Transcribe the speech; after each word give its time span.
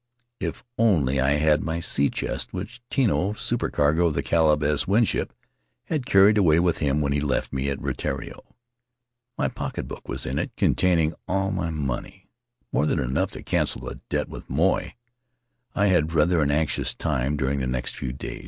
If 0.39 0.63
only 0.79 1.19
I 1.19 1.33
had 1.33 1.61
my 1.61 1.79
sea 1.79 2.09
chest 2.09 2.53
which 2.53 2.81
Tino, 2.89 3.33
supercargo 3.33 4.07
of 4.07 4.15
the 4.15 4.23
Caleb 4.23 4.63
S. 4.63 4.87
Winship, 4.87 5.31
had 5.83 6.07
carried 6.07 6.39
away 6.39 6.59
with 6.59 6.79
him 6.79 7.01
when 7.01 7.11
he 7.11 7.19
left 7.21 7.53
me 7.53 7.69
at 7.69 7.77
Rutiaro! 7.79 8.55
My 9.37 9.47
pocketbook 9.47 10.07
was 10.09 10.25
in 10.25 10.39
it, 10.39 10.53
containing 10.57 11.13
all 11.27 11.49
of 11.49 11.53
my 11.53 11.69
money, 11.69 12.31
more 12.73 12.87
than 12.87 12.97
enough 12.97 13.29
to 13.33 13.43
cancel 13.43 13.81
the 13.81 13.99
debt 14.09 14.27
with 14.27 14.49
Moy. 14.49 14.95
I 15.75 15.85
had 15.85 16.13
rather 16.13 16.41
an 16.41 16.49
anxious 16.49 16.95
time 16.95 17.37
during 17.37 17.59
the 17.59 17.67
next 17.67 17.95
few 17.95 18.11
days. 18.11 18.39